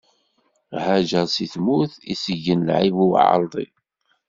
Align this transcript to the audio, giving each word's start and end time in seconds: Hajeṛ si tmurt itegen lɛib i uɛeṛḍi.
Hajeṛ 0.83 1.27
si 1.35 1.45
tmurt 1.53 1.93
itegen 2.13 2.65
lɛib 2.67 2.95
i 3.03 3.05
uɛeṛḍi. 3.05 3.65